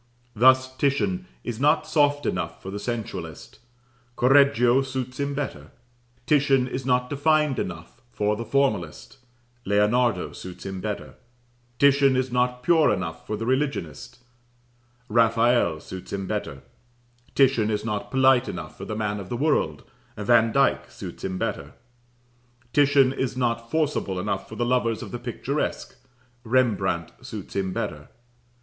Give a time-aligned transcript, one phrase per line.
[0.35, 3.59] Thus, Titian is not soft enough for the sensualist,
[4.17, 5.69] Correggio suits him better;
[6.25, 9.19] Titian is not defined enough for the formalist,
[9.63, 11.13] Leonardo suits him better;
[11.77, 14.17] Titian is not pure enough for the religionist,
[15.07, 16.63] Raphael suits him better;
[17.35, 19.83] Titian is not polite enough for the man of the world,
[20.17, 21.73] Vandyke suits him better;
[22.73, 25.93] Titian is not forcible enough for the lovers of the picturesque,
[26.43, 28.07] Rembrandt suits him better.